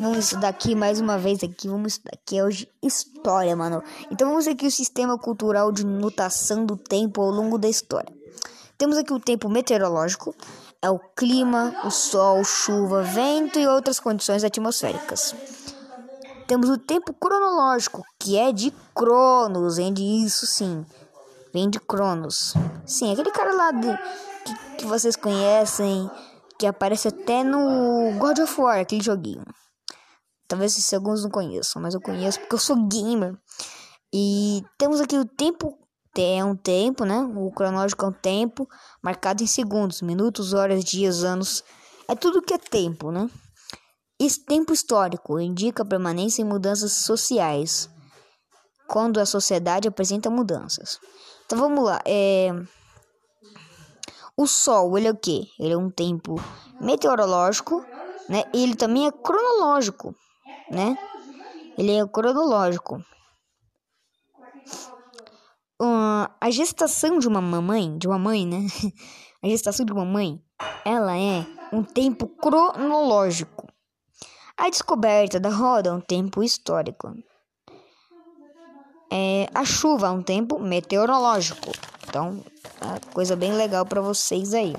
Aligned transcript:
Vamos 0.00 0.16
estudar 0.16 0.48
aqui 0.48 0.74
mais 0.74 0.98
uma 0.98 1.18
vez 1.18 1.44
aqui. 1.44 1.68
Vamos 1.68 1.92
estudar 1.92 2.12
aqui 2.14 2.40
hoje 2.40 2.66
história, 2.82 3.54
mano. 3.54 3.82
Então 4.10 4.30
vamos 4.30 4.48
aqui 4.48 4.66
o 4.66 4.70
sistema 4.70 5.18
cultural 5.18 5.70
de 5.70 5.84
notação 5.84 6.64
do 6.64 6.74
tempo 6.74 7.20
ao 7.20 7.30
longo 7.30 7.58
da 7.58 7.68
história. 7.68 8.10
Temos 8.78 8.96
aqui 8.96 9.12
o 9.12 9.20
tempo 9.20 9.46
meteorológico, 9.50 10.34
é 10.80 10.88
o 10.88 10.98
clima, 10.98 11.74
o 11.84 11.90
sol, 11.90 12.42
chuva, 12.42 13.02
vento 13.02 13.58
e 13.58 13.66
outras 13.66 14.00
condições 14.00 14.42
atmosféricas. 14.42 15.34
Temos 16.46 16.70
o 16.70 16.78
tempo 16.78 17.12
cronológico, 17.12 18.02
que 18.18 18.38
é 18.38 18.52
de 18.52 18.72
Cronos, 18.94 19.76
de 19.76 20.02
isso 20.24 20.46
sim. 20.46 20.82
Vem 21.52 21.68
de 21.68 21.78
Cronos. 21.78 22.54
Sim, 22.86 23.12
aquele 23.12 23.32
cara 23.32 23.52
lá 23.52 23.70
de, 23.70 23.98
que, 24.46 24.76
que 24.78 24.86
vocês 24.86 25.14
conhecem, 25.14 26.10
que 26.58 26.66
aparece 26.66 27.08
até 27.08 27.44
no 27.44 28.14
God 28.18 28.38
of 28.38 28.58
War, 28.58 28.80
aquele 28.80 29.02
joguinho. 29.02 29.44
Talvez 30.50 30.76
esses 30.76 30.92
alguns 30.92 31.22
não 31.22 31.30
conheçam, 31.30 31.80
mas 31.80 31.94
eu 31.94 32.00
conheço 32.00 32.40
porque 32.40 32.56
eu 32.56 32.58
sou 32.58 32.88
gamer. 32.88 33.38
E 34.12 34.64
temos 34.76 35.00
aqui 35.00 35.16
o 35.16 35.24
tempo, 35.24 35.78
é 36.18 36.44
um 36.44 36.56
tempo, 36.56 37.04
né? 37.04 37.20
O 37.36 37.52
cronológico 37.52 38.04
é 38.04 38.08
um 38.08 38.12
tempo 38.12 38.68
marcado 39.00 39.44
em 39.44 39.46
segundos, 39.46 40.02
minutos, 40.02 40.52
horas, 40.52 40.82
dias, 40.82 41.22
anos. 41.22 41.62
É 42.08 42.16
tudo 42.16 42.42
que 42.42 42.52
é 42.52 42.58
tempo, 42.58 43.12
né? 43.12 43.30
Esse 44.18 44.44
tempo 44.44 44.72
histórico 44.72 45.38
indica 45.38 45.84
permanência 45.84 46.42
e 46.42 46.44
mudanças 46.44 46.94
sociais, 46.94 47.88
quando 48.88 49.20
a 49.20 49.26
sociedade 49.26 49.86
apresenta 49.86 50.28
mudanças. 50.28 50.98
Então 51.46 51.60
vamos 51.60 51.84
lá. 51.84 52.00
É... 52.04 52.50
O 54.36 54.48
Sol, 54.48 54.98
ele 54.98 55.06
é 55.06 55.12
o 55.12 55.16
quê? 55.16 55.44
Ele 55.60 55.74
é 55.74 55.78
um 55.78 55.90
tempo 55.90 56.42
meteorológico, 56.80 57.86
né? 58.28 58.42
Ele 58.52 58.74
também 58.74 59.06
é 59.06 59.12
cronológico, 59.12 60.12
né? 60.70 60.96
Ele 61.76 61.92
é 61.92 62.06
cronológico. 62.06 63.04
Uh, 65.80 66.28
a 66.40 66.50
gestação 66.50 67.18
de 67.18 67.26
uma 67.26 67.40
mamãe, 67.40 67.96
de 67.96 68.06
uma 68.06 68.18
mãe, 68.18 68.46
né? 68.46 68.66
A 69.42 69.48
gestação 69.48 69.86
de 69.86 69.92
uma 69.92 70.04
mãe, 70.04 70.38
ela 70.84 71.16
é 71.16 71.46
um 71.72 71.82
tempo 71.82 72.28
cronológico. 72.28 73.66
A 74.54 74.68
descoberta 74.68 75.40
da 75.40 75.48
roda 75.48 75.88
é 75.88 75.92
um 75.94 76.00
tempo 76.02 76.42
histórico. 76.42 77.16
É, 79.10 79.48
a 79.54 79.64
chuva 79.64 80.08
é 80.08 80.10
um 80.10 80.22
tempo 80.22 80.58
meteorológico. 80.58 81.72
Então, 82.06 82.44
é 82.82 83.12
coisa 83.14 83.34
bem 83.34 83.54
legal 83.54 83.86
para 83.86 84.02
vocês 84.02 84.52
aí. 84.52 84.74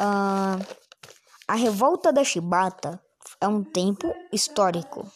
Uh, 0.00 0.58
a 1.46 1.54
revolta 1.54 2.12
da 2.12 2.24
Chibata 2.24 3.00
é 3.40 3.48
um 3.48 3.62
tempo 3.62 4.12
histórico. 4.32 5.10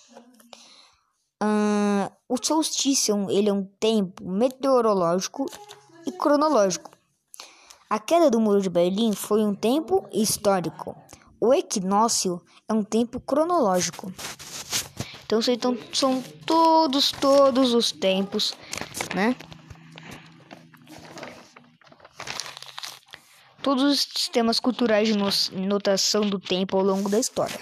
Uh, 1.43 2.11
o 2.29 2.37
solstício 2.43 3.31
ele 3.31 3.49
é 3.49 3.53
um 3.53 3.65
tempo 3.79 4.25
meteorológico 4.25 5.47
e 6.07 6.13
cronológico. 6.13 6.91
A 7.89 7.99
queda 7.99 8.31
do 8.31 8.41
muro 8.41 8.61
de 8.61 8.71
Berlim 8.71 9.13
foi 9.13 9.45
um 9.45 9.55
tempo 9.55 10.09
histórico. 10.13 10.97
O 11.41 11.53
equinócio 11.53 12.41
é 12.69 12.73
um 12.73 12.83
tempo 12.83 13.21
cronológico. 13.21 14.13
Então, 15.25 15.41
então 15.49 15.79
são 15.93 16.23
todos, 16.47 17.13
todos 17.13 17.75
os 17.75 17.93
tempos, 17.93 18.55
né? 19.15 19.37
Todos 23.65 23.83
os 23.83 24.01
sistemas 24.15 24.61
culturais 24.61 25.09
de 25.09 25.17
notação 25.67 26.29
do 26.29 26.39
tempo 26.39 26.77
ao 26.77 26.85
longo 26.85 27.09
da 27.09 27.19
história. 27.19 27.59